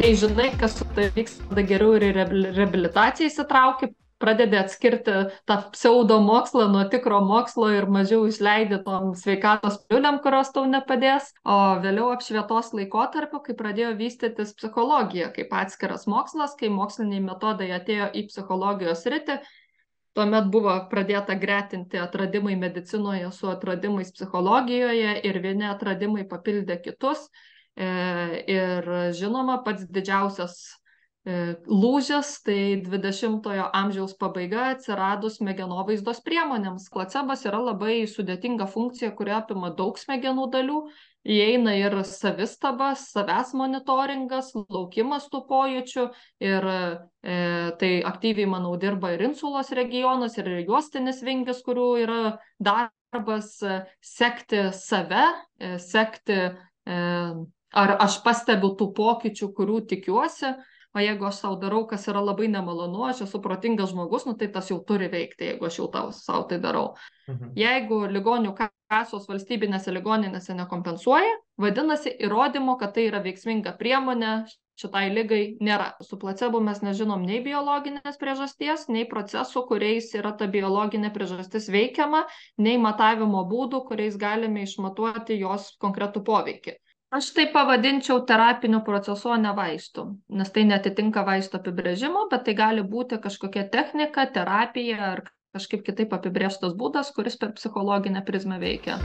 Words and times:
kai 0.00 0.14
žinai, 0.16 0.48
kas 0.56 0.78
su 0.78 0.84
tai 0.96 1.10
vyks, 1.12 1.34
tada 1.50 1.62
geriau 1.68 1.96
ir 1.98 2.06
reabilitaciją 2.16 3.28
įsitrauki, 3.28 3.90
pradedi 4.20 4.56
atskirti 4.56 5.16
tą 5.48 5.56
pseudo 5.74 6.16
mokslą 6.24 6.68
nuo 6.72 6.86
tikro 6.92 7.18
mokslo 7.24 7.68
ir 7.76 7.88
mažiau 7.92 8.24
išleidi 8.28 8.78
tom 8.86 9.12
sveikatos 9.16 9.76
piliuliam, 9.84 10.20
kurios 10.24 10.52
tau 10.54 10.64
nepadės. 10.68 11.28
O 11.44 11.56
vėliau 11.84 12.10
apšvietos 12.14 12.72
laikotarpiu, 12.78 13.42
kai 13.44 13.56
pradėjo 13.58 13.92
vystytis 14.00 14.54
psichologija 14.56 15.28
kaip 15.36 15.52
atskiras 15.62 16.08
mokslas, 16.08 16.56
kai 16.60 16.72
moksliniai 16.72 17.20
metodai 17.24 17.68
atėjo 17.76 18.08
į 18.16 18.24
psichologijos 18.32 19.04
rytį, 19.12 19.40
tuomet 20.16 20.48
buvo 20.52 20.78
pradėta 20.90 21.36
gretinti 21.44 22.00
atradimai 22.00 22.56
medicinoje 22.60 23.28
su 23.36 23.52
atradimais 23.52 24.16
psichologijoje 24.16 25.20
ir 25.28 25.40
vieni 25.44 25.68
atradimai 25.68 26.24
papildė 26.28 26.80
kitus. 26.88 27.28
E, 27.80 27.86
ir 28.48 28.92
žinoma, 29.16 29.60
pats 29.66 29.88
didžiausias 29.90 30.60
E, 31.28 31.32
lūžis 31.68 32.30
tai 32.46 32.80
20-ojo 32.80 33.66
amžiaus 33.76 34.14
pabaiga 34.16 34.70
atsiradus 34.70 35.36
smegenovaizdos 35.36 36.22
priemonėms. 36.24 36.86
Placebas 36.94 37.44
yra 37.44 37.60
labai 37.60 38.06
sudėtinga 38.08 38.64
funkcija, 38.70 39.12
kuri 39.18 39.34
apima 39.36 39.68
daug 39.76 40.00
smegenų 40.00 40.48
dalių. 40.54 40.80
Įeina 41.28 41.74
ir 41.76 41.98
savistabas, 42.08 43.04
savęs 43.12 43.52
monitoringas, 43.52 44.54
laukimas 44.56 45.28
tų 45.28 45.42
pojūčių 45.50 46.06
ir 46.48 46.68
e, 46.72 47.36
tai 47.82 47.92
aktyviai, 48.08 48.48
manau, 48.48 48.72
dirba 48.80 49.12
ir 49.12 49.26
insulos 49.28 49.74
regionas, 49.76 50.40
ir 50.40 50.48
juostinis 50.64 51.20
vingis, 51.26 51.60
kurių 51.66 51.88
yra 52.06 52.20
darbas 52.56 53.58
e, 53.60 53.82
sekti 54.00 54.70
save, 54.72 55.28
e, 55.60 55.74
sekti, 55.84 56.40
e, 56.88 57.00
ar 57.72 57.96
aš 58.06 58.20
pastebiu 58.24 58.74
tų 58.78 58.92
pokyčių, 58.96 59.52
kurių 59.56 59.80
tikiuosi 59.94 60.54
o 60.94 60.98
jeigu 60.98 61.24
aš 61.24 61.36
sau 61.44 61.56
darau, 61.60 61.84
kas 61.86 62.08
yra 62.10 62.20
labai 62.24 62.48
nemalonu, 62.50 63.04
aš 63.06 63.22
esu 63.26 63.40
protingas 63.42 63.92
žmogus, 63.92 64.26
nu 64.26 64.34
tai 64.38 64.48
tas 64.50 64.70
jau 64.70 64.80
turi 64.86 65.10
veikti, 65.12 65.52
jeigu 65.52 65.68
aš 65.68 65.78
jau 65.78 65.86
tau 65.92 66.10
savo 66.14 66.48
tai 66.50 66.58
darau. 66.62 66.94
Mhm. 67.30 67.52
Jeigu 67.58 68.00
ligonių 68.10 68.56
kasos 68.58 69.28
valstybinėse 69.30 69.94
ligoninėse 69.94 70.56
nekompensuoja, 70.58 71.36
vadinasi 71.62 72.16
įrodymo, 72.26 72.74
kad 72.80 72.96
tai 72.96 73.06
yra 73.06 73.22
veiksminga 73.22 73.76
priemonė 73.78 74.32
šitai 74.80 75.06
lygai 75.12 75.42
nėra. 75.60 75.92
Su 76.02 76.18
placebo 76.18 76.58
mes 76.64 76.80
nežinom 76.82 77.22
nei 77.22 77.38
biologinės 77.44 78.18
priežasties, 78.18 78.88
nei 78.88 79.04
procesų, 79.06 79.66
kuriais 79.68 80.08
yra 80.16 80.32
ta 80.32 80.48
biologinė 80.50 81.12
priežastis 81.14 81.68
veikiama, 81.70 82.24
nei 82.58 82.80
matavimo 82.80 83.44
būdų, 83.46 83.84
kuriais 83.92 84.16
galime 84.16 84.64
išmatuoti 84.64 85.38
jos 85.38 85.76
konkretų 85.78 86.24
poveikį. 86.24 86.80
Aš 87.10 87.32
tai 87.34 87.48
pavadinčiau 87.50 88.20
terapiniu 88.22 88.80
procesu, 88.86 89.32
o 89.34 89.36
ne 89.44 89.50
vaistu, 89.56 90.04
nes 90.40 90.52
tai 90.54 90.62
netitinka 90.68 91.24
vaisto 91.26 91.58
apibrėžimo, 91.58 92.28
bet 92.30 92.44
tai 92.46 92.54
gali 92.60 92.84
būti 92.92 93.18
kažkokia 93.24 93.64
technika, 93.72 94.28
terapija 94.36 95.00
ar 95.08 95.24
kažkaip 95.58 95.82
kitaip 95.88 96.14
apibrėžtas 96.14 96.78
būdas, 96.78 97.10
kuris 97.16 97.34
per 97.42 97.50
psichologinę 97.58 98.22
prizmę 98.30 98.62
veikia. 98.62 99.00